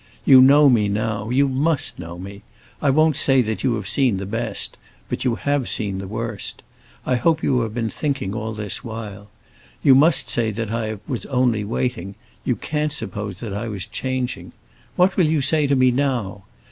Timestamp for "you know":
0.25-0.67